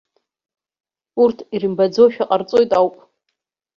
[1.21, 2.95] Урҭ ирымбаӡошәа ҟарҵоит ауп.